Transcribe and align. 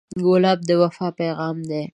ګلاب 0.25 0.59
د 0.67 0.69
وفا 0.81 1.07
پیغام 1.19 1.57
دی. 1.69 1.83